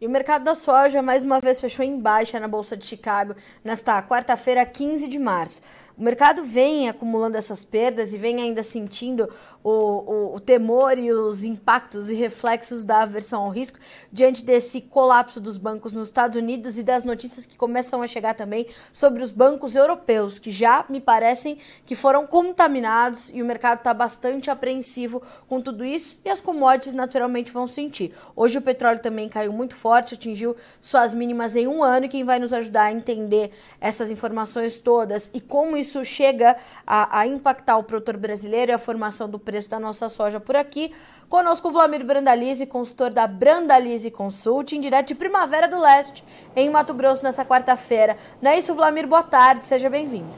[0.00, 3.34] E o mercado da soja mais uma vez fechou em baixa na Bolsa de Chicago
[3.64, 5.60] nesta quarta-feira, 15 de março.
[5.98, 9.28] O mercado vem acumulando essas perdas e vem ainda sentindo
[9.64, 13.80] o, o, o, temor e os impactos e reflexos da aversão ao risco
[14.12, 18.34] diante desse colapso dos bancos nos Estados Unidos e das notícias que começam a chegar
[18.34, 23.78] também sobre os bancos europeus, que já me parecem que foram contaminados e o mercado
[23.78, 28.14] está bastante apreensivo com tudo isso e as commodities naturalmente vão sentir.
[28.36, 32.22] Hoje o petróleo também caiu muito forte, atingiu suas mínimas em um ano e quem
[32.22, 37.26] vai nos ajudar a entender essas informações todas e como isso isso chega a, a
[37.26, 40.92] impactar o produtor brasileiro e a formação do preço da nossa soja por aqui.
[41.28, 46.22] Conosco o Vlamir Brandalize, consultor da Brandalize Consulting, direto de Primavera do Leste,
[46.54, 48.16] em Mato Grosso, nessa quarta-feira.
[48.40, 49.06] Não é isso, Vlamir?
[49.06, 50.28] Boa tarde, seja bem-vindo.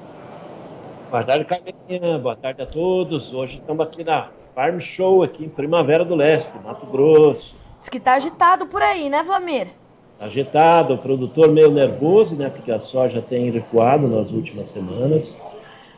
[1.10, 2.18] Boa tarde, Carminha.
[2.18, 3.34] Boa tarde a todos.
[3.34, 7.56] Hoje estamos aqui na Farm Show, aqui em Primavera do Leste, Mato Grosso.
[7.80, 9.79] Diz que está agitado por aí, né, Vlamir?
[10.20, 15.34] Agitado, o produtor meio nervoso, né, porque a soja tem recuado nas últimas semanas.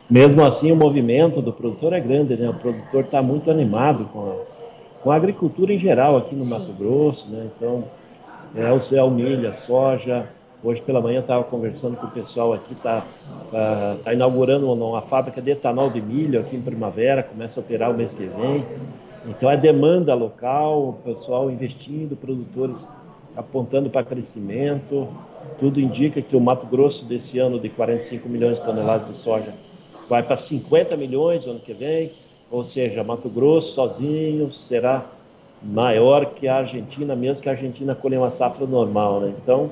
[0.09, 2.49] Mesmo assim, o movimento do produtor é grande, né?
[2.49, 6.51] O produtor está muito animado com a, com a agricultura em geral aqui no Sim.
[6.51, 7.47] Mato Grosso, né?
[7.55, 7.83] Então,
[8.55, 10.27] é o, é o milho, a soja.
[10.63, 13.03] Hoje pela manhã estava conversando com o pessoal aqui, está
[13.51, 17.61] tá, tá inaugurando uma, uma, fábrica de etanol de milho aqui em Primavera, começa a
[17.61, 18.63] operar o mês que vem.
[19.27, 22.85] Então, é demanda local, o pessoal investindo, produtores
[23.35, 25.07] apontando para crescimento.
[25.59, 29.53] Tudo indica que o Mato Grosso desse ano de 45 milhões de toneladas de soja
[30.09, 32.11] vai para 50 milhões no ano que vem,
[32.51, 35.05] ou seja, Mato Grosso sozinho será
[35.61, 39.33] maior que a Argentina, mesmo que a Argentina colhe uma safra normal, né?
[39.41, 39.71] Então,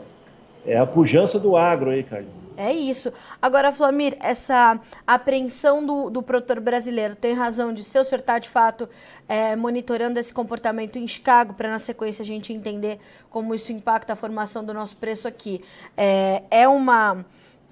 [0.66, 2.41] é a pujança do agro aí, Carlinhos.
[2.62, 3.12] É isso.
[3.42, 8.38] Agora, Flamir, essa apreensão do, do produtor brasileiro tem razão de se o senhor está,
[8.38, 8.88] de fato,
[9.28, 13.00] é, monitorando esse comportamento em Chicago, para na sequência a gente entender
[13.32, 15.64] como isso impacta a formação do nosso preço aqui.
[15.98, 17.26] É, é uma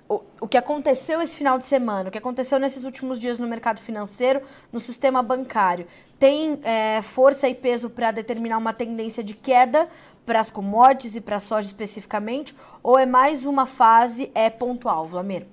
[0.09, 3.47] o, o que aconteceu esse final de semana, o que aconteceu nesses últimos dias no
[3.47, 4.41] mercado financeiro,
[4.73, 5.85] no sistema bancário,
[6.17, 9.87] tem é, força e peso para determinar uma tendência de queda
[10.29, 12.53] para as commodities e para a soja especificamente,
[12.83, 15.47] ou é mais uma fase é pontual, Vlamir?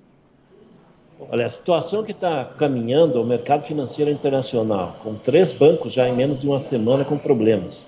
[1.30, 6.14] Olha, a situação que está caminhando o mercado financeiro internacional, com três bancos já em
[6.14, 7.78] menos de uma semana com problemas,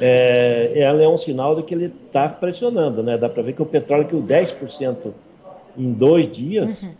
[0.00, 3.16] é, ela é um sinal de que ele está pressionando, né?
[3.16, 4.96] Dá para ver que o petróleo caiu 10%
[5.78, 6.90] em dois dias uhum.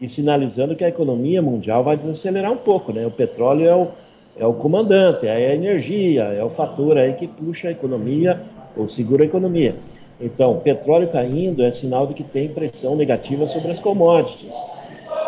[0.00, 3.04] e sinalizando que a economia mundial vai desacelerar um pouco, né?
[3.04, 3.88] O petróleo é o,
[4.36, 8.40] é o comandante, é a energia, é o fator aí que puxa a economia
[8.76, 9.74] ou segura a economia.
[10.20, 14.52] Então, petróleo caindo é sinal de que tem pressão negativa sobre as commodities.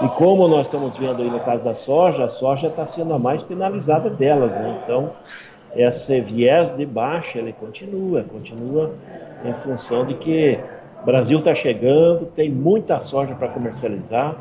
[0.03, 3.19] E como nós estamos vendo aí no caso da soja, a soja está sendo a
[3.19, 4.81] mais penalizada delas, né?
[4.85, 5.11] Então,
[5.75, 8.93] esse viés de baixa, ele continua, continua
[9.45, 10.59] em função de que
[11.05, 14.37] Brasil está chegando, tem muita soja para comercializar.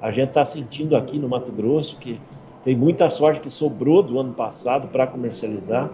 [0.00, 2.20] A gente está sentindo aqui no Mato Grosso que
[2.66, 5.88] tem muita soja que sobrou do ano passado para comercializar.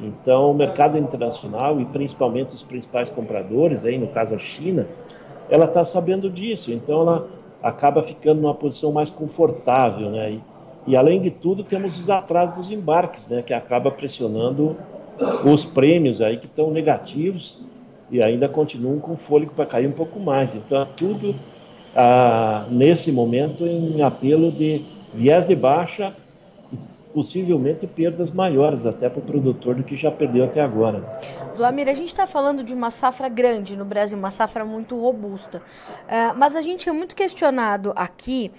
[0.00, 4.86] Então, o mercado internacional e principalmente os principais compradores, aí no caso a China,
[5.50, 6.70] ela está sabendo disso.
[6.72, 7.28] Então, ela
[7.60, 10.30] acaba ficando numa posição mais confortável, né?
[10.30, 10.40] E,
[10.92, 13.42] e além de tudo, temos os atrasos dos embarques, né?
[13.42, 14.76] Que acaba pressionando
[15.44, 17.58] os prêmios aí que estão negativos
[18.12, 20.54] e ainda continuam com fôlego para cair um pouco mais.
[20.54, 21.34] Então, é tudo
[21.96, 26.14] ah, nesse momento em apelo de viés de baixa
[26.72, 26.76] e
[27.12, 31.18] possivelmente perdas maiores até para o produtor do que já perdeu até agora.
[31.54, 35.58] Vlamir, a gente está falando de uma safra grande no Brasil, uma safra muito robusta,
[35.58, 38.50] uh, mas a gente é muito questionado aqui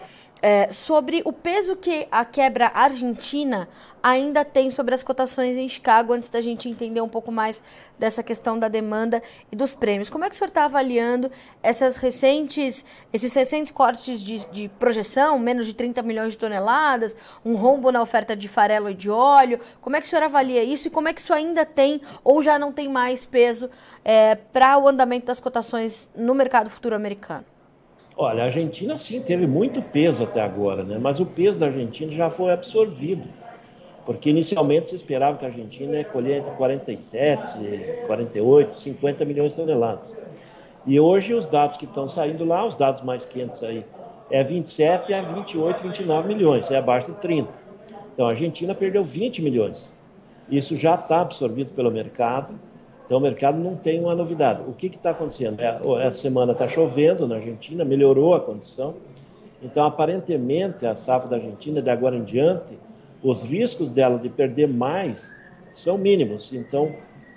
[0.44, 3.70] é, sobre o peso que a quebra argentina
[4.04, 7.64] ainda tem sobre as cotações em Chicago, antes da gente entender um pouco mais
[7.98, 10.10] dessa questão da demanda e dos prêmios.
[10.10, 11.32] Como é que o senhor está avaliando
[11.64, 17.16] essas recentes, esses recentes cortes de, de, projeção, menos de 30 milhões de toneladas,
[17.46, 19.62] um rombo na oferta de farelo e de óleo?
[19.80, 22.44] Como é que o senhor avalia isso e como é que isso ainda tem ou
[22.44, 23.70] já não tem mais peso
[24.04, 27.53] é, para o andamento das cotações no mercado futuro americano?
[28.16, 30.98] Olha, a Argentina sim teve muito peso até agora, né?
[31.00, 33.34] mas o peso da Argentina já foi absorvido.
[34.06, 39.58] Porque inicialmente se esperava que a Argentina ia colher entre 47, 48, 50 milhões de
[39.58, 40.14] toneladas.
[40.86, 43.86] E hoje os dados que estão saindo lá, os dados mais quentes aí,
[44.30, 47.54] é 27 a 28, 29 milhões, é abaixo de 30.
[48.14, 49.96] Então a Argentina perdeu 20 milhões.
[50.48, 52.60] Isso já está absorvido pelo mercado,
[53.14, 54.64] então o mercado não tem uma novidade.
[54.68, 55.60] O que está acontecendo?
[55.60, 58.96] É, essa semana está chovendo na Argentina, melhorou a condição.
[59.62, 62.76] Então, aparentemente, a safra da Argentina, de agora em diante,
[63.22, 65.32] os riscos dela de perder mais
[65.74, 66.52] são mínimos.
[66.54, 66.92] Então,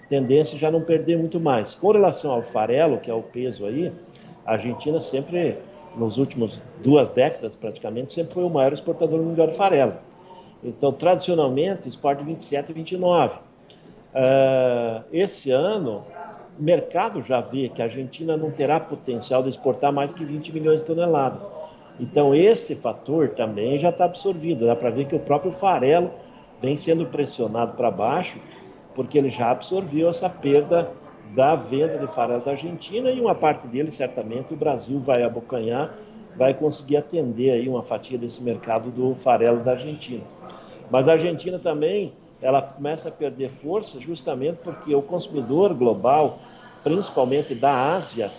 [0.08, 1.74] tendência já não perder muito mais.
[1.74, 3.92] Com relação ao farelo, que é o peso aí,
[4.46, 5.58] a Argentina sempre,
[5.94, 9.92] nos últimos duas décadas praticamente, sempre foi o maior exportador mundial de farelo.
[10.64, 13.46] Então, tradicionalmente, exporta 27 e 29.
[14.16, 16.02] Uh, esse ano,
[16.58, 20.54] o mercado já vê que a Argentina não terá potencial de exportar mais que 20
[20.54, 21.46] milhões de toneladas.
[22.00, 24.66] Então, esse fator também já está absorvido.
[24.66, 26.10] Dá para ver que o próprio farelo
[26.62, 28.38] vem sendo pressionado para baixo,
[28.94, 30.90] porque ele já absorveu essa perda
[31.34, 35.94] da venda de farelo da Argentina e uma parte dele, certamente, o Brasil vai abocanhar,
[36.38, 40.24] vai conseguir atender aí uma fatia desse mercado do farelo da Argentina.
[40.90, 42.12] Mas a Argentina também
[42.46, 46.38] ela começa a perder força justamente porque o consumidor global,
[46.84, 48.30] principalmente da Ásia,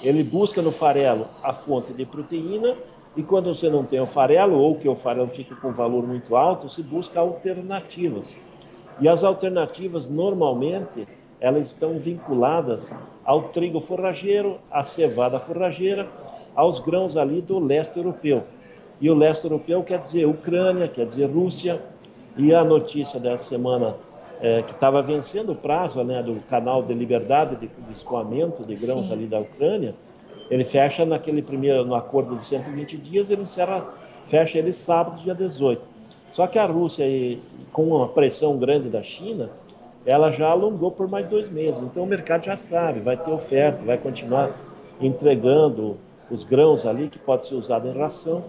[0.00, 2.76] ele busca no farelo a fonte de proteína
[3.16, 6.36] e quando você não tem o farelo ou que o farelo fica com valor muito
[6.36, 8.36] alto, se busca alternativas.
[9.00, 11.08] E as alternativas normalmente
[11.40, 12.88] elas estão vinculadas
[13.24, 16.08] ao trigo forrageiro, à cevada forrageira,
[16.54, 18.44] aos grãos ali do leste europeu.
[19.00, 21.82] E o leste europeu quer dizer Ucrânia, quer dizer Rússia,
[22.38, 23.96] e a notícia dessa semana
[24.40, 28.74] é, que estava vencendo o prazo né, do canal de liberdade de, de escoamento de
[28.74, 29.12] grãos Sim.
[29.12, 29.94] ali da Ucrânia,
[30.48, 33.84] ele fecha naquele primeiro, no acordo de 120 dias, ele encerra,
[34.28, 35.82] fecha ele sábado, dia 18.
[36.32, 37.04] Só que a Rússia,
[37.72, 39.50] com uma pressão grande da China,
[40.06, 41.82] ela já alongou por mais dois meses.
[41.82, 44.56] Então o mercado já sabe, vai ter oferta, vai continuar
[45.00, 45.96] entregando
[46.30, 48.44] os grãos ali que pode ser usado em ração.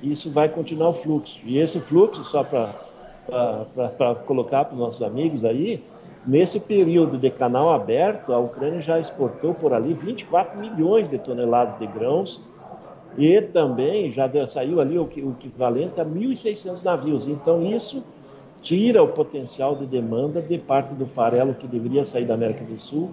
[0.00, 1.40] E isso vai continuar o fluxo.
[1.44, 2.74] E esse fluxo, só para
[3.26, 5.82] para colocar para os nossos amigos aí,
[6.26, 11.78] nesse período de canal aberto, a Ucrânia já exportou por ali 24 milhões de toneladas
[11.78, 12.42] de grãos
[13.16, 17.28] e também já saiu ali o, equivalente a 1.600 navios.
[17.28, 18.02] Então, isso
[18.60, 22.80] tira o potencial de demanda de parte do farelo que deveria sair da América do
[22.80, 23.10] Sul.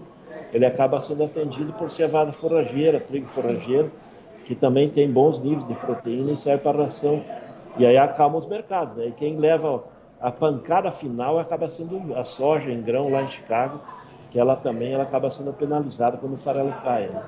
[0.53, 3.91] Ele acaba sendo atendido por cevada forrageira, trigo forrageiro,
[4.45, 7.21] que também tem bons níveis de proteína e serve para ração.
[7.77, 8.95] E aí acalma os mercados.
[8.95, 9.07] Né?
[9.07, 9.83] E quem leva
[10.21, 13.81] a pancada final acaba sendo a soja em grão lá em Chicago,
[14.29, 17.07] que ela também ela acaba sendo penalizada quando o farelo cai.
[17.07, 17.21] Né?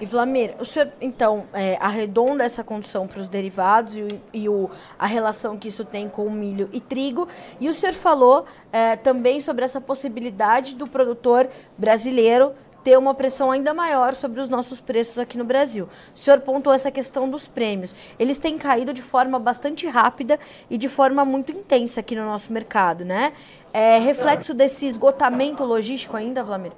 [0.00, 4.70] E Vlamir, o senhor então é, arredonda essa condição para os derivados e, e, o,
[4.96, 7.26] a relação que isso tem com milho e trigo.
[7.58, 12.52] E o senhor falou é, também sobre essa possibilidade do produtor brasileiro
[12.84, 15.88] ter uma pressão ainda maior sobre os nossos preços aqui no Brasil.
[16.14, 17.94] O senhor pontuou essa questão dos prêmios.
[18.18, 20.38] Eles têm caído de forma bastante rápida
[20.68, 23.32] e de forma muito intensa aqui no nosso mercado, né?
[23.72, 26.72] É reflexo desse esgotamento logístico ainda, Vlamir?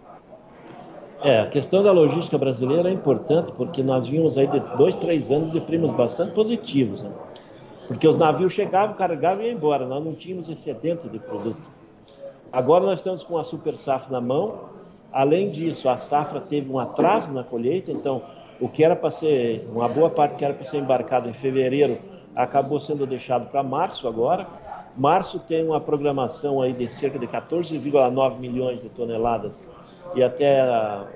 [1.23, 5.31] É, a questão da logística brasileira é importante porque nós vimos aí de dois, três
[5.31, 7.11] anos de prêmios bastante positivos, né?
[7.89, 11.63] Porque os navios chegavam, carregavam e iam embora, nós não tínhamos excedente de produto.
[12.53, 14.76] Agora nós estamos com a super safra na mão,
[15.17, 18.21] Além disso, a safra teve um atraso na colheita, então
[18.61, 21.99] o que era para ser, uma boa parte que era para ser embarcado em fevereiro,
[22.35, 24.47] acabou sendo deixado para março agora.
[24.95, 29.67] Março tem uma programação aí de cerca de 14,9 milhões de toneladas
[30.15, 31.07] e até a,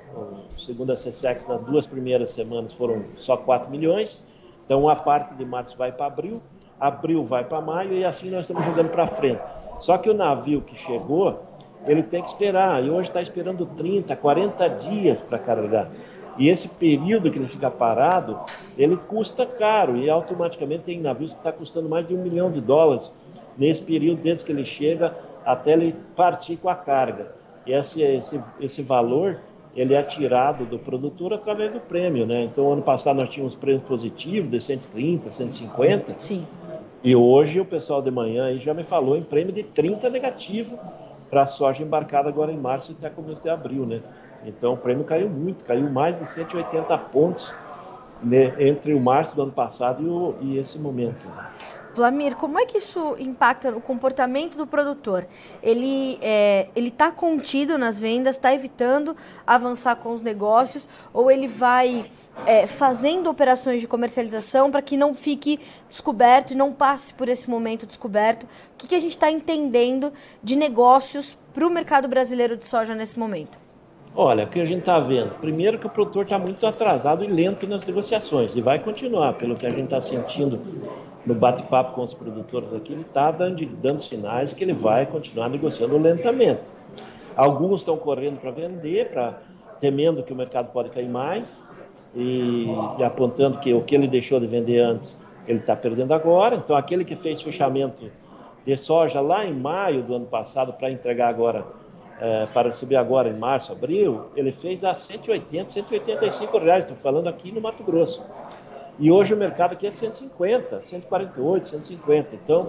[0.56, 4.24] segundo a CSEX, nas duas primeiras semanas foram só 4 milhões.
[4.64, 6.40] Então, uma parte de março vai para abril,
[6.80, 9.42] abril vai para maio e assim nós estamos jogando para frente.
[9.78, 11.49] Só que o navio que chegou,
[11.86, 12.84] ele tem que esperar.
[12.84, 15.90] E hoje está esperando 30, 40 dias para carregar.
[16.38, 18.38] E esse período que ele fica parado,
[18.78, 19.96] ele custa caro.
[19.96, 23.10] E automaticamente tem navios que está custando mais de um milhão de dólares
[23.58, 27.34] nesse período desde que ele chega até ele partir com a carga.
[27.66, 29.38] E esse, esse, esse valor
[29.76, 32.42] ele é tirado do produtor através do prêmio, né?
[32.42, 36.14] Então, ano passado nós tínhamos prêmio positivo de 130, 150.
[36.18, 36.44] Sim.
[37.02, 40.78] E hoje o pessoal de manhã aí já me falou em prêmio de 30 negativo
[41.30, 44.04] para a soja embarcada agora em março e até começo de abril, né?
[44.42, 47.58] Então o prêmio caiu muito, caiu mais de 180 pontos
[48.22, 51.26] né, entre o março do ano passado e, o, e esse momento.
[51.94, 55.26] Vlamir, como é que isso impacta no comportamento do produtor?
[55.62, 62.08] Ele é, está contido nas vendas, está evitando avançar com os negócios, ou ele vai
[62.46, 65.58] é, fazendo operações de comercialização para que não fique
[65.88, 68.44] descoberto e não passe por esse momento descoberto?
[68.44, 68.48] O
[68.78, 70.12] que, que a gente está entendendo
[70.42, 73.58] de negócios para o mercado brasileiro de soja nesse momento?
[74.14, 75.38] Olha, o que a gente está vendo?
[75.40, 79.54] Primeiro que o produtor está muito atrasado e lento nas negociações, e vai continuar, pelo
[79.54, 80.60] que a gente está sentindo
[81.24, 85.48] no bate-papo com os produtores aqui, ele está dando, dando sinais que ele vai continuar
[85.48, 86.60] negociando lentamente.
[87.36, 89.38] Alguns estão correndo para vender, pra,
[89.78, 91.68] temendo que o mercado pode cair mais,
[92.14, 92.66] e,
[92.98, 96.56] e apontando que o que ele deixou de vender antes, ele está perdendo agora.
[96.56, 98.04] Então, aquele que fez fechamento
[98.66, 101.64] de soja lá em maio do ano passado para entregar agora
[102.20, 107.28] é, para subir agora em março, abril, ele fez a 180, 185 reais, estou falando
[107.28, 108.22] aqui no Mato Grosso.
[108.98, 112.34] E hoje o mercado aqui é 150, 148, 150.
[112.34, 112.66] Então,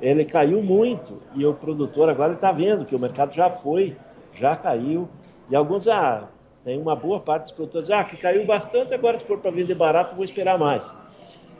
[0.00, 3.94] ele caiu muito e o produtor agora está vendo que o mercado já foi,
[4.38, 5.06] já caiu.
[5.50, 6.28] E alguns, ah,
[6.64, 9.74] tem uma boa parte dos produtores, ah, que caiu bastante, agora se for para vender
[9.74, 10.90] barato, vou esperar mais.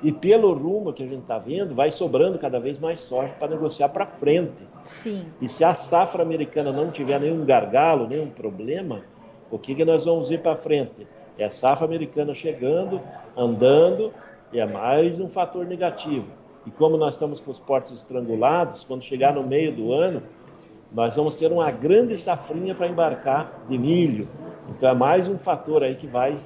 [0.03, 3.49] E pelo rumo que a gente está vendo, vai sobrando cada vez mais sorte para
[3.49, 4.67] negociar para frente.
[4.83, 5.27] Sim.
[5.41, 9.03] E se a safra americana não tiver nenhum gargalo, nenhum problema,
[9.51, 11.07] o que, que nós vamos ir para frente?
[11.39, 13.01] É a safra americana chegando,
[13.37, 14.13] andando,
[14.53, 16.27] e é mais um fator negativo.
[16.67, 20.23] E como nós estamos com os portos estrangulados, quando chegar no meio do ano,
[20.93, 24.29] nós vamos ter uma grande safrinha para embarcar de milho.
[24.69, 26.37] Então é mais um fator aí que vai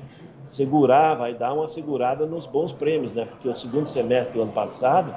[0.47, 3.25] segurar, vai dar uma segurada nos bons prêmios, né?
[3.25, 5.15] Porque o segundo semestre do ano passado,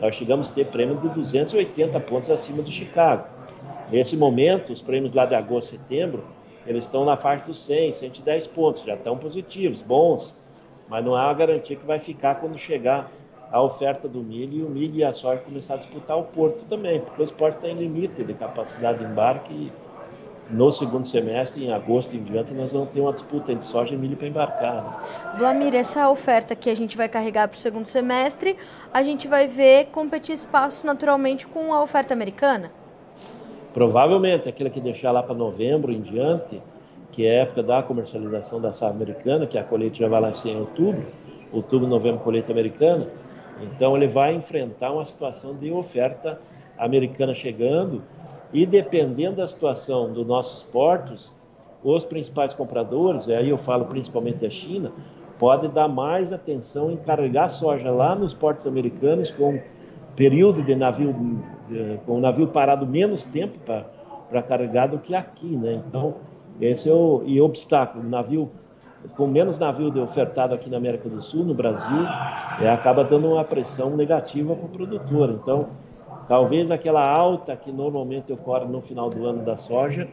[0.00, 3.26] nós chegamos a ter prêmios de 280 pontos acima do Chicago.
[3.90, 6.24] Nesse momento, os prêmios lá de agosto setembro,
[6.66, 10.56] eles estão na faixa dos 100, 110 pontos, já estão positivos, bons,
[10.88, 13.10] mas não há garantia que vai ficar quando chegar
[13.50, 16.64] a oferta do milho e o milho e a soja começar a disputar o porto
[16.68, 19.72] também, porque os portos têm limite de capacidade de embarque e
[20.48, 23.96] no segundo semestre, em agosto em diante, nós vamos ter uma disputa entre soja e
[23.96, 24.74] milho para embarcar.
[24.74, 24.90] Né?
[25.36, 28.56] Vlamir, essa oferta que a gente vai carregar para o segundo semestre,
[28.92, 32.70] a gente vai ver competir espaço naturalmente com a oferta americana?
[33.74, 36.62] Provavelmente, aquilo que deixar lá para novembro em diante,
[37.10, 40.32] que é a época da comercialização da safra americana, que a colheita já vai lá
[40.44, 41.04] em outubro,
[41.52, 43.08] outubro, novembro, colheita americana.
[43.60, 46.40] Então, ele vai enfrentar uma situação de oferta
[46.78, 48.02] americana chegando
[48.56, 51.30] e dependendo da situação dos nossos portos,
[51.84, 54.90] os principais compradores, e aí eu falo principalmente da China,
[55.38, 59.60] pode dar mais atenção em carregar soja lá nos portos americanos com
[60.16, 61.14] período de navio,
[62.06, 65.82] com o navio parado menos tempo para carregar do que aqui, né?
[65.86, 66.14] Então,
[66.58, 68.50] esse é o e obstáculo, navio
[69.18, 72.06] com menos navio ofertado aqui na América do Sul, no Brasil,
[72.58, 75.38] é, acaba dando uma pressão negativa para o produtor.
[75.42, 75.68] Então,
[76.28, 80.08] Talvez aquela alta que normalmente ocorre no final do ano da soja,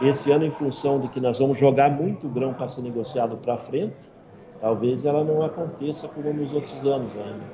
[0.00, 3.56] esse ano, em função de que nós vamos jogar muito grão para ser negociado para
[3.56, 3.96] frente,
[4.60, 7.44] talvez ela não aconteça como nos outros anos ainda.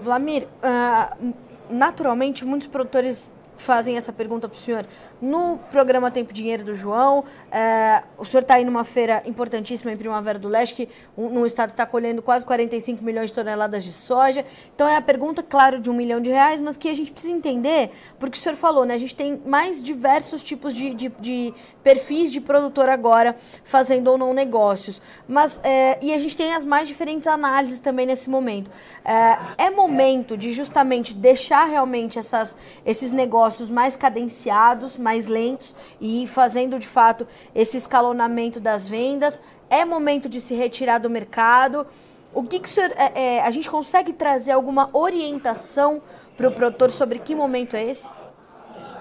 [0.00, 1.34] Vlamir, uh,
[1.68, 4.86] naturalmente muitos produtores fazem essa pergunta para o senhor.
[5.20, 9.96] No programa Tempo Dinheiro do João, é, o senhor está aí numa feira importantíssima em
[9.96, 13.92] Primavera do Leste, que um, no estado está colhendo quase 45 milhões de toneladas de
[13.92, 14.44] soja.
[14.74, 17.34] Então é a pergunta, claro, de um milhão de reais, mas que a gente precisa
[17.34, 18.94] entender, porque o senhor falou, né?
[18.94, 24.18] A gente tem mais diversos tipos de, de, de perfis de produtor agora fazendo ou
[24.18, 25.00] não negócios.
[25.28, 28.70] Mas, é, e a gente tem as mais diferentes análises também nesse momento.
[29.04, 35.74] É, é momento de justamente deixar realmente essas, esses negócios negócios mais cadenciados, mais lentos
[36.00, 39.42] e fazendo de fato esse escalonamento das vendas.
[39.68, 41.86] É momento de se retirar do mercado.
[42.32, 46.00] O que, que o senhor, é, é, a gente consegue trazer alguma orientação
[46.38, 48.14] para o produtor sobre que momento é esse?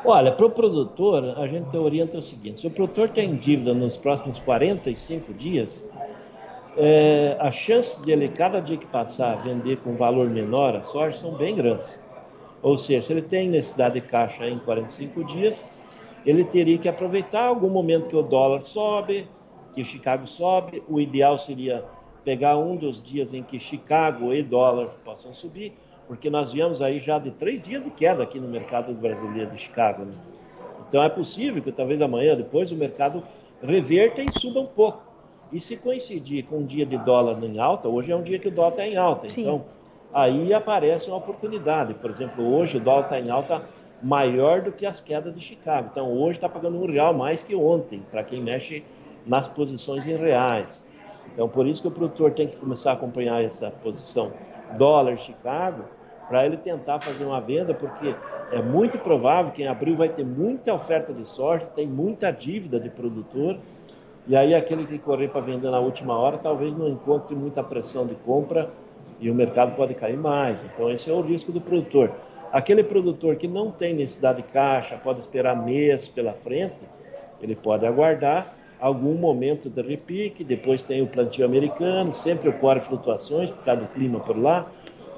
[0.03, 3.95] Olha, para o produtor, a gente orienta o seguinte: se o produtor tem dívida nos
[3.95, 5.81] próximos 45 dias,
[6.75, 11.31] é, a chance dele, cada dia que passar, vender com valor menor a soja são
[11.31, 11.87] bem grandes.
[12.63, 15.61] Ou seja, se ele tem necessidade de caixa em 45 dias,
[16.25, 19.27] ele teria que aproveitar algum momento que o dólar sobe,
[19.75, 20.81] que o Chicago sobe.
[20.87, 21.83] O ideal seria
[22.23, 25.73] pegar um dos dias em que Chicago e dólar possam subir,
[26.07, 29.57] porque nós viemos aí já de três dias de queda aqui no mercado brasileiro de
[29.59, 30.05] Chicago.
[30.05, 30.13] Né?
[30.87, 33.21] Então é possível que talvez amanhã, depois, o mercado
[33.61, 35.03] reverta e suba um pouco.
[35.51, 38.47] E se coincidir com um dia de dólar em alta, hoje é um dia que
[38.47, 39.41] o dólar está em alta, Sim.
[39.41, 39.65] então
[40.13, 41.93] aí aparece uma oportunidade.
[41.95, 43.63] Por exemplo, hoje o dólar está em alta
[44.01, 45.89] maior do que as quedas de Chicago.
[45.91, 48.83] Então hoje está pagando um real mais que ontem, para quem mexe
[49.25, 50.85] nas posições em reais.
[51.33, 54.31] Então por isso que o produtor tem que começar a acompanhar essa posição
[54.77, 55.83] dólar Chicago
[56.27, 58.15] para ele tentar fazer uma venda, porque
[58.51, 62.79] é muito provável que em abril vai ter muita oferta de soja, tem muita dívida
[62.79, 63.57] de produtor,
[64.25, 68.07] e aí aquele que correr para vender na última hora talvez não encontre muita pressão
[68.07, 68.69] de compra
[69.19, 70.57] e o mercado pode cair mais.
[70.65, 72.11] Então esse é o risco do produtor.
[72.51, 76.75] Aquele produtor que não tem necessidade de caixa, pode esperar meses pela frente,
[77.41, 83.49] ele pode aguardar algum momento de repique, depois tem o plantio americano, sempre ocorre flutuações
[83.49, 84.67] por causa do clima por lá,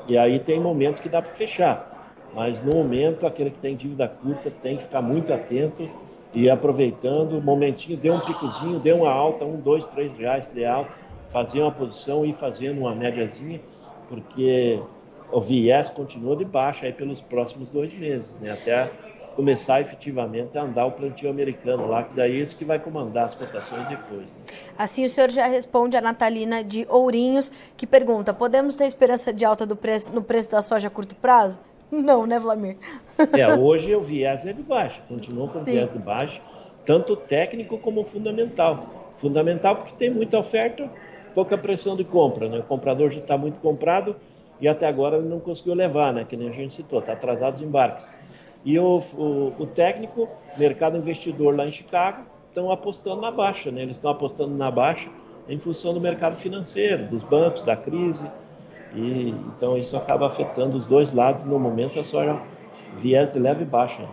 [0.08, 1.92] e aí tem momentos que dá para fechar.
[2.34, 5.90] Mas no momento, aquele que tem dívida curta tem que ficar muito atento
[6.34, 10.86] e aproveitando o momentinho, deu um picozinho, deu uma alta, um, dois, três reais ideal,
[11.32, 13.60] fazer uma posição e fazendo uma médiazinha,
[14.08, 14.80] porque
[15.32, 18.52] o viés continua de baixa aí pelos próximos dois meses, né?
[18.52, 18.92] até
[19.36, 23.26] começar efetivamente a andar o plantio americano lá, que daí é esse que vai comandar
[23.26, 24.22] as cotações depois.
[24.22, 24.72] Né?
[24.78, 29.44] Assim o senhor já responde a Natalina de Ourinhos, que pergunta: podemos ter esperança de
[29.44, 31.60] alta do preço, no preço da soja a curto prazo?
[31.92, 32.78] Não, né, Vladimir?
[33.34, 36.42] É, hoje o viés é de baixo, continua com o viés de baixo,
[36.86, 39.14] tanto técnico como fundamental.
[39.18, 40.90] Fundamental porque tem muita oferta,
[41.36, 42.60] pouca pressão de compra, né?
[42.60, 44.16] O comprador já está muito comprado
[44.60, 46.26] e até agora ele não conseguiu levar, né?
[46.28, 48.10] Que nem a gente citou, está atrasado os embarques.
[48.64, 50.28] E o, o, o técnico,
[50.58, 53.82] mercado investidor lá em Chicago, estão apostando na baixa, né?
[53.82, 55.10] Eles estão apostando na baixa
[55.48, 58.26] em função do mercado financeiro, dos bancos, da crise.
[58.96, 62.42] E, então isso acaba afetando os dois lados no momento, a soja
[63.02, 64.08] viés de leve baixa.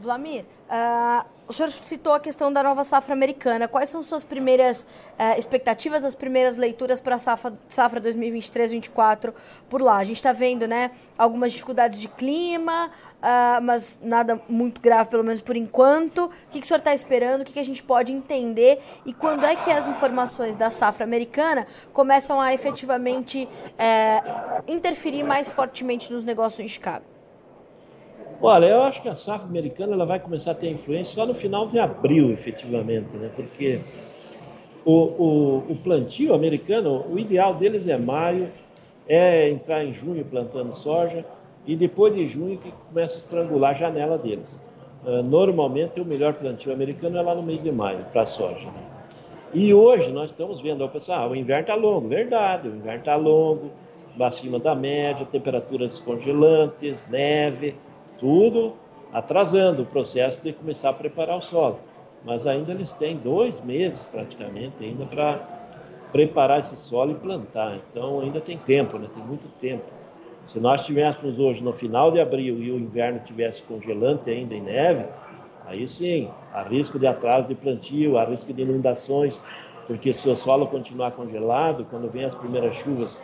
[0.00, 3.68] Vlamir, Uh, o senhor citou a questão da nova safra americana.
[3.68, 9.32] Quais são suas primeiras uh, expectativas, as primeiras leituras para a safra, safra 2023-2024
[9.68, 9.98] por lá?
[9.98, 15.22] A gente está vendo né, algumas dificuldades de clima, uh, mas nada muito grave, pelo
[15.22, 16.24] menos por enquanto.
[16.24, 17.42] O que, que o senhor está esperando?
[17.42, 18.80] O que, que a gente pode entender?
[19.04, 23.48] E quando é que as informações da safra americana começam a efetivamente
[23.78, 24.22] eh,
[24.66, 27.15] interferir mais fortemente nos negócios em Chicago?
[28.40, 31.34] Olha, eu acho que a safra americana ela vai começar a ter influência só no
[31.34, 33.30] final de abril, efetivamente, né?
[33.34, 33.80] Porque
[34.84, 38.48] o, o, o plantio americano, o ideal deles é maio,
[39.08, 41.24] é entrar em junho plantando soja
[41.66, 44.60] e depois de junho que começa a estrangular a janela deles.
[45.04, 48.66] Uh, normalmente o melhor plantio americano é lá no mês de maio para soja.
[48.66, 48.82] Né?
[49.54, 52.98] E hoje nós estamos vendo, o pessoal, ah, o inverno está longo, verdade, o inverno
[52.98, 53.70] está longo,
[54.20, 57.74] acima da média, temperaturas descongelantes, neve
[58.18, 58.74] tudo
[59.12, 61.78] atrasando o processo de começar a preparar o solo.
[62.24, 65.40] Mas ainda eles têm dois meses praticamente ainda para
[66.12, 67.78] preparar esse solo e plantar.
[67.90, 69.08] Então ainda tem tempo, né?
[69.14, 69.84] tem muito tempo.
[70.52, 74.60] Se nós estivéssemos hoje no final de abril e o inverno tivesse congelante ainda em
[74.60, 75.04] neve,
[75.66, 79.40] aí sim, há risco de atraso de plantio, há risco de inundações,
[79.86, 83.16] porque se o solo continuar congelado, quando vem as primeiras chuvas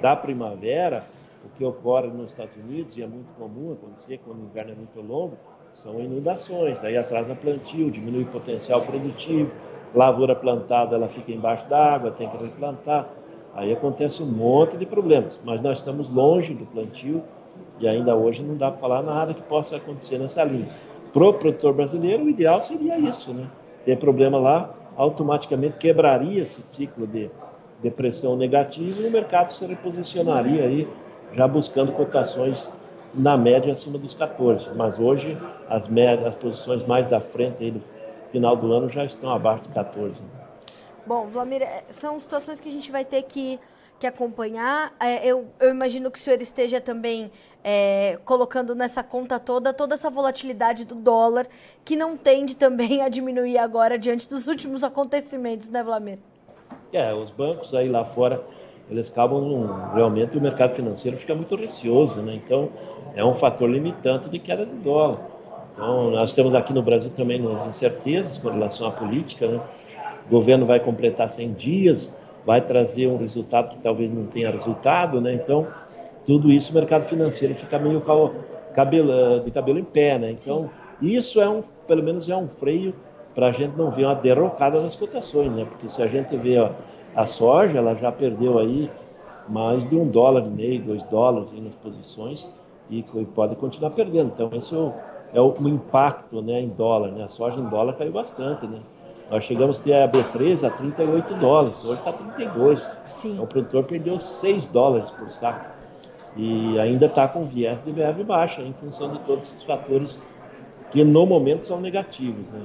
[0.00, 1.04] da primavera,
[1.44, 4.74] o que ocorre nos Estados Unidos, e é muito comum acontecer quando o inverno é
[4.74, 5.36] muito longo,
[5.74, 9.50] são inundações, daí atrasa plantio, diminui o potencial produtivo,
[9.94, 13.08] lavoura plantada ela fica embaixo d'água, tem que replantar,
[13.54, 17.22] aí acontece um monte de problemas, mas nós estamos longe do plantio
[17.78, 20.68] e ainda hoje não dá para falar nada que possa acontecer nessa linha.
[21.12, 23.46] Para o produtor brasileiro, o ideal seria isso, né?
[23.84, 27.30] Ter problema lá, automaticamente quebraria esse ciclo de
[27.82, 30.88] depressão negativa e o mercado se reposicionaria aí
[31.34, 32.68] já buscando cotações
[33.14, 34.70] na média acima dos 14.
[34.74, 35.36] Mas hoje
[35.68, 37.82] as, médias, as posições mais da frente aí do
[38.30, 40.14] final do ano já estão abaixo de 14.
[41.06, 43.58] Bom, Vlamir, é, são situações que a gente vai ter que,
[43.98, 44.94] que acompanhar.
[45.00, 47.30] É, eu, eu imagino que o senhor esteja também
[47.62, 51.46] é, colocando nessa conta toda toda essa volatilidade do dólar,
[51.84, 56.18] que não tende também a diminuir agora diante dos últimos acontecimentos, né, Vlamir?
[56.92, 58.44] É, os bancos aí lá fora
[58.92, 62.34] eles acabam realmente o mercado financeiro fica muito receoso, né?
[62.34, 62.68] Então
[63.14, 65.18] é um fator limitante de queda de dólar.
[65.72, 69.60] Então nós temos aqui no Brasil também as incertezas com relação à política, né?
[70.26, 75.20] O governo vai completar 100 dias, vai trazer um resultado que talvez não tenha resultado,
[75.20, 75.34] né?
[75.34, 75.66] Então
[76.26, 78.02] tudo isso o mercado financeiro fica meio
[78.74, 80.30] cabelo, de cabelo em pé, né?
[80.30, 82.94] Então isso é um, pelo menos é um freio
[83.34, 85.64] para a gente não ver uma derrocada nas cotações, né?
[85.64, 86.70] Porque se a gente vê ó,
[87.14, 88.90] a soja ela já perdeu aí
[89.48, 92.48] mais de um dólar e meio, dois dólares nas posições
[92.88, 93.02] e
[93.34, 94.32] pode continuar perdendo.
[94.34, 94.92] Então esse é o,
[95.32, 97.10] é o, impacto né, em dólar.
[97.12, 97.24] Né?
[97.24, 98.66] A soja em dólar caiu bastante.
[98.66, 98.80] Né?
[99.30, 102.90] Nós chegamos a ter a B3 a 38 dólares, hoje está 32.
[103.04, 103.32] Sim.
[103.32, 105.72] Então o produtor perdeu 6 dólares por saco.
[106.36, 110.22] E ainda está com viés de BF baixa, em função de todos esses fatores
[110.90, 112.46] que no momento são negativos.
[112.52, 112.62] Né?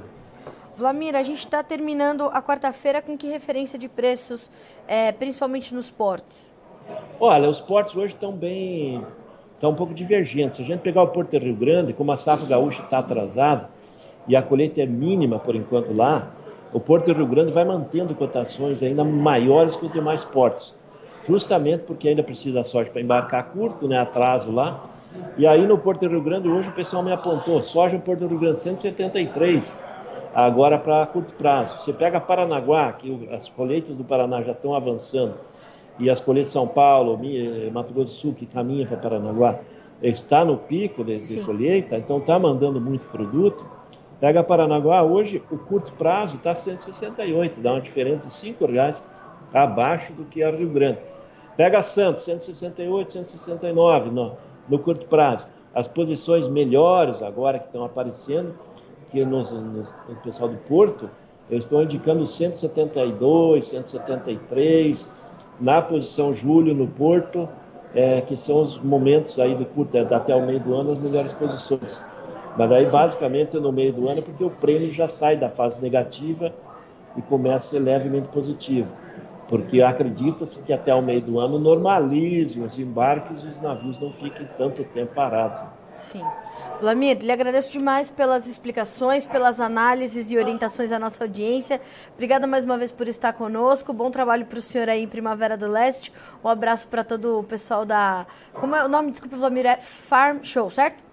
[0.78, 4.48] Vlamir, a gente está terminando a quarta-feira com que referência de preços,
[4.86, 6.46] é, principalmente nos portos?
[7.18, 9.04] Olha, os portos hoje estão bem,
[9.54, 10.58] estão um pouco divergentes.
[10.58, 13.68] Se a gente pegar o Porto Rio Grande, como a safra gaúcha está atrasada
[14.28, 16.30] e a colheita é mínima por enquanto lá,
[16.72, 20.72] o Porto Rio Grande vai mantendo cotações ainda maiores que os demais portos,
[21.26, 24.84] justamente porque ainda precisa soja para embarcar curto, né, atraso lá.
[25.36, 28.20] E aí no Porto de Rio Grande hoje o pessoal me apontou, soja no Porto
[28.20, 29.87] do Rio Grande 173,
[30.46, 31.80] agora para curto prazo.
[31.80, 35.34] Você pega Paranaguá, que as colheitas do Paraná já estão avançando,
[35.98, 37.18] e as colheitas de São Paulo,
[37.72, 39.58] Mato Grosso do Sul, que caminha para Paranaguá,
[40.00, 43.66] está no pico de, de colheita, então está mandando muito produto.
[44.20, 49.04] Pega Paranaguá, hoje o curto prazo está 168, dá uma diferença de 5 reais
[49.52, 50.98] abaixo do que a Rio Grande.
[51.56, 54.36] Pega Santos, 168, 169 no,
[54.68, 55.46] no curto prazo.
[55.74, 58.54] As posições melhores agora que estão aparecendo
[59.10, 61.08] que nos, nos, no pessoal do Porto,
[61.50, 65.10] eu estou indicando 172, 173,
[65.60, 67.48] na posição Júlio no Porto,
[67.94, 70.98] é, que são os momentos aí do curto, é, até o meio do ano, as
[70.98, 71.98] melhores posições.
[72.56, 72.92] Mas aí, Sim.
[72.92, 76.52] basicamente, no meio do ano, porque o prêmio já sai da fase negativa
[77.16, 78.88] e começa a ser levemente positivo.
[79.48, 84.12] Porque acredita-se que até o meio do ano normalizem os embarques e os navios não
[84.12, 85.77] fiquem tanto tempo parados.
[85.98, 86.24] Sim.
[86.80, 91.80] Vlamir, lhe agradeço demais pelas explicações, pelas análises e orientações à nossa audiência.
[92.14, 93.92] Obrigada mais uma vez por estar conosco.
[93.92, 96.12] Bom trabalho para o senhor aí em Primavera do Leste.
[96.42, 98.26] Um abraço para todo o pessoal da.
[98.54, 99.10] Como é o nome?
[99.10, 101.04] Desculpa, Vlamir, é Farm Show, certo?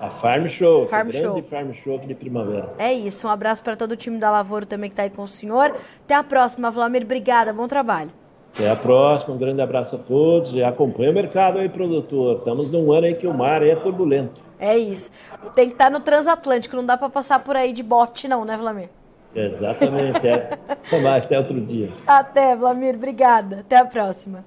[0.00, 1.42] A Farm Show, Farm grande Show.
[1.42, 2.72] Farm Show aqui de Primavera.
[2.78, 5.22] É isso, um abraço para todo o time da Lavoura também que está aí com
[5.22, 5.74] o senhor.
[6.04, 7.02] Até a próxima, Vlamir.
[7.02, 8.12] Obrigada, bom trabalho.
[8.58, 12.38] Até a próxima, um grande abraço a todos e acompanha o mercado aí, produtor.
[12.38, 14.40] Estamos num ano aí que o mar é turbulento.
[14.58, 15.12] É isso.
[15.54, 18.56] Tem que estar no transatlântico, não dá para passar por aí de bote não, né,
[18.56, 18.88] Vlamir?
[19.32, 20.26] Exatamente.
[20.26, 20.58] É.
[20.68, 21.92] Até mais, até outro dia.
[22.04, 23.60] Até, Vlamir, obrigada.
[23.60, 24.44] Até a próxima.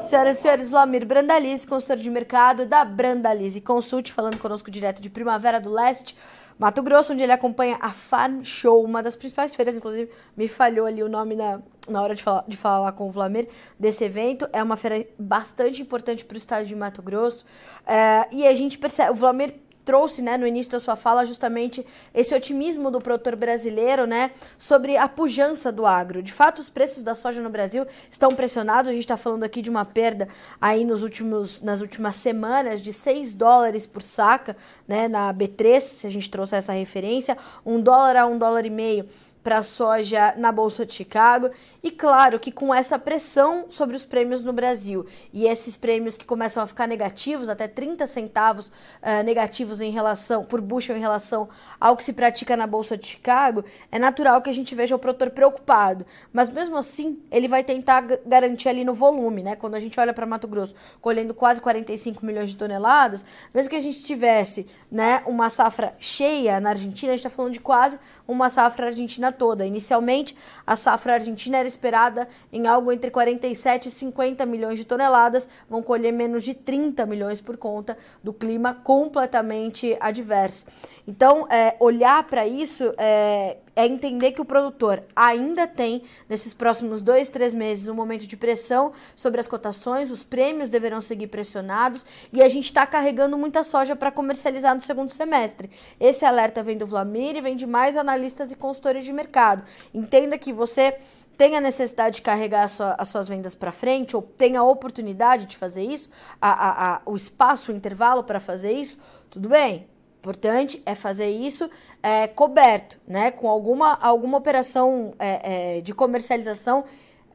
[0.00, 5.10] Senhoras e senhores, Vlamir Brandalize, consultor de mercado da Brandalize Consulte, falando conosco direto de
[5.10, 6.16] Primavera do Leste.
[6.58, 10.86] Mato Grosso, onde ele acompanha a Farm Show, uma das principais feiras, inclusive me falhou
[10.86, 14.48] ali o nome na, na hora de falar, de falar com o Vlamir desse evento.
[14.52, 17.44] É uma feira bastante importante para o estado de Mato Grosso.
[17.86, 19.54] É, e a gente percebe, o Vlamir
[19.84, 24.96] trouxe, né, no início da sua fala, justamente esse otimismo do produtor brasileiro, né, sobre
[24.96, 26.22] a pujança do agro.
[26.22, 28.88] De fato, os preços da soja no Brasil estão pressionados.
[28.88, 30.28] A gente está falando aqui de uma perda
[30.60, 36.06] aí nos últimos, nas últimas semanas de 6 dólares por saca, né, na B3, se
[36.06, 39.08] a gente trouxer essa referência, um dólar a um dólar e meio
[39.42, 41.50] para a soja na Bolsa de Chicago.
[41.82, 46.24] E claro que com essa pressão sobre os prêmios no Brasil e esses prêmios que
[46.24, 51.48] começam a ficar negativos, até 30 centavos uh, negativos em relação, por bushel em relação
[51.80, 54.98] ao que se pratica na Bolsa de Chicago, é natural que a gente veja o
[54.98, 56.06] produtor preocupado.
[56.32, 59.56] Mas mesmo assim, ele vai tentar garantir ali no volume, né?
[59.56, 63.76] Quando a gente olha para Mato Grosso, colhendo quase 45 milhões de toneladas, mesmo que
[63.76, 67.98] a gente tivesse né, uma safra cheia na Argentina, a gente está falando de quase
[68.26, 69.66] uma safra argentina toda.
[69.66, 75.48] Inicialmente, a safra argentina era esperada em algo entre 47 e 50 milhões de toneladas,
[75.68, 80.66] vão colher menos de 30 milhões por conta do clima completamente adverso.
[81.06, 87.02] Então, é, olhar para isso é, é, entender que o produtor ainda tem, nesses próximos
[87.02, 92.04] dois, três meses, um momento de pressão sobre as cotações, os prêmios deverão seguir pressionados
[92.32, 95.70] e a gente está carregando muita soja para comercializar no segundo semestre.
[95.98, 99.64] Esse alerta vem do Vlamir e vem de mais analistas e consultores de mercado.
[99.94, 100.98] Entenda que você
[101.36, 105.46] tem a necessidade de carregar sua, as suas vendas para frente, ou tem a oportunidade
[105.46, 108.98] de fazer isso, a, a, a, o espaço, o intervalo para fazer isso,
[109.30, 109.88] tudo bem
[110.22, 111.68] importante é fazer isso
[112.00, 113.32] é, coberto, né?
[113.32, 116.84] Com alguma, alguma operação é, é, de comercialização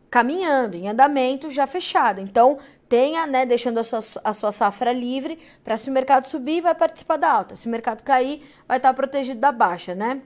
[0.10, 2.22] caminhando, em andamento, já fechada.
[2.22, 6.62] Então, tenha, né, deixando a sua, a sua safra livre para se o mercado subir,
[6.62, 7.58] vai participar da alta.
[7.58, 10.22] Se o mercado cair, vai estar protegido da baixa, né?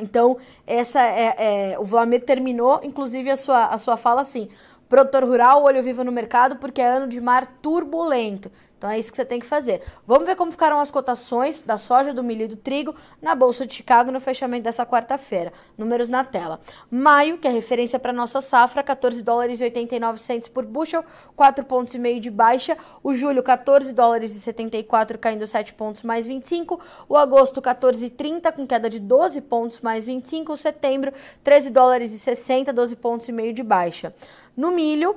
[0.00, 1.34] Então, essa é,
[1.72, 4.48] é o Vlamir terminou, inclusive, a sua, a sua fala assim:
[4.88, 9.10] produtor rural, olho vivo no mercado, porque é ano de mar turbulento Então é isso
[9.10, 9.82] que você tem que fazer.
[10.06, 13.66] Vamos ver como ficaram as cotações da soja, do milho e do trigo na Bolsa
[13.66, 15.52] de Chicago no fechamento dessa quarta-feira.
[15.76, 16.58] Números na tela.
[16.90, 21.04] Maio, que é referência para nossa safra, 14 dólares e 89 centes por bushel,
[21.36, 22.74] 4 pontos e meio de baixa.
[23.02, 26.80] O julho, 14 dólares e 74, caindo 7 pontos mais 25.
[27.06, 30.54] O agosto, 14,30, com queda de 12 pontos mais 25.
[30.54, 31.12] O setembro,
[31.44, 34.14] 13 dólares e 60, 12 pontos e meio de baixa.
[34.56, 35.16] No milho,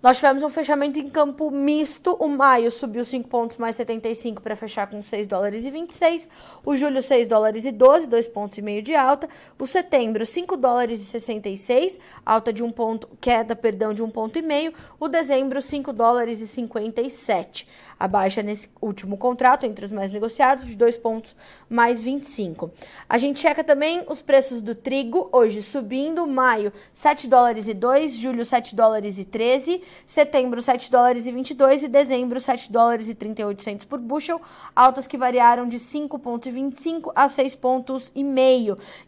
[0.00, 2.16] nós tivemos um fechamento em campo misto.
[2.20, 6.28] O maio subiu 5 pontos mais 75 para fechar com 6 dólares e 26.
[6.64, 9.28] O julho 6 dólares e 12, 2 pontos e meio de alta.
[9.58, 14.38] O setembro 5 dólares e 66, alta de um ponto, queda, perdão, de um ponto
[14.38, 14.72] e meio.
[15.00, 17.66] O dezembro 5 dólares e 57.
[17.98, 21.34] A baixa nesse último contrato entre os mais negociados de 2 pontos
[21.68, 22.70] mais 25.
[23.08, 28.14] A gente checa também os preços do trigo hoje subindo, maio 7 dólares e 2,
[28.14, 33.14] julho 7 dólares e 13 setembro 7 dólares e 22 e dezembro 7 dólares e
[33.14, 34.40] 38 por bushel,
[34.74, 38.12] altas que variaram de 5,25 a 6 pontos.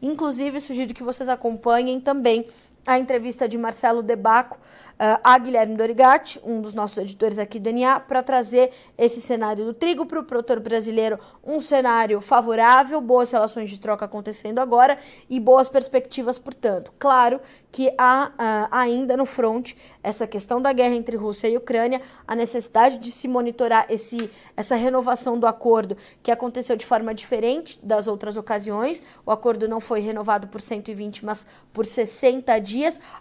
[0.02, 2.46] Inclusive, sugiro que vocês acompanhem também
[2.86, 4.58] a entrevista de Marcelo Debaco
[5.00, 9.64] uh, a Guilherme Dorigatti, um dos nossos editores aqui do DNA, para trazer esse cenário
[9.64, 14.98] do trigo para o produtor brasileiro, um cenário favorável, boas relações de troca acontecendo agora
[15.28, 16.92] e boas perspectivas, portanto.
[16.98, 17.40] Claro
[17.72, 22.34] que há uh, ainda no front essa questão da guerra entre Rússia e Ucrânia, a
[22.34, 28.06] necessidade de se monitorar esse, essa renovação do acordo, que aconteceu de forma diferente das
[28.06, 29.02] outras ocasiões.
[29.24, 32.69] O acordo não foi renovado por 120, mas por 60 dias.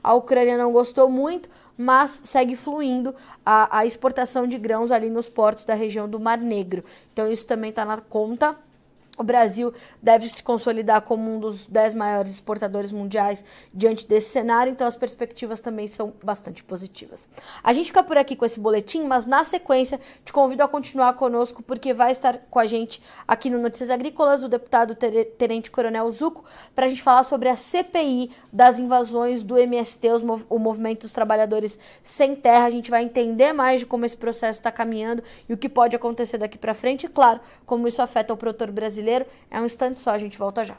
[0.04, 5.30] A Ucrânia não gostou muito, mas segue fluindo a, a exportação de grãos ali nos
[5.30, 6.84] portos da região do Mar Negro.
[7.14, 8.56] Então, isso também está na conta
[9.19, 14.71] o Brasil deve se consolidar como um dos dez maiores exportadores mundiais diante desse cenário,
[14.71, 17.27] então as perspectivas também são bastante positivas.
[17.62, 21.13] A gente fica por aqui com esse boletim, mas na sequência te convido a continuar
[21.13, 24.95] conosco, porque vai estar com a gente aqui no Notícias Agrícolas o deputado
[25.38, 30.08] Tenente Coronel Zuco, para a gente falar sobre a CPI das invasões do MST,
[30.49, 32.65] o Movimento dos Trabalhadores Sem Terra.
[32.65, 35.95] A gente vai entender mais de como esse processo está caminhando e o que pode
[35.95, 39.26] acontecer daqui para frente, e claro, como isso afeta o produtor brasileiro brasileiro.
[39.50, 40.78] É um instante só, a gente volta já.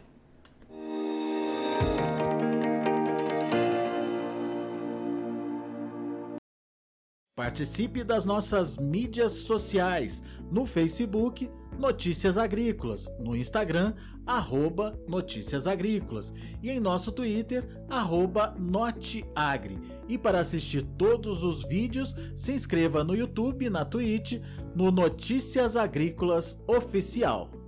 [7.36, 13.94] Participe das nossas mídias sociais no Facebook Notícias Agrícolas, no Instagram
[14.26, 19.78] arroba Notícias Agrícolas e em nosso Twitter arroba Noteagri.
[20.06, 24.38] E para assistir todos os vídeos, se inscreva no YouTube, na Twitch,
[24.74, 27.59] no Notícias Agrícolas Oficial.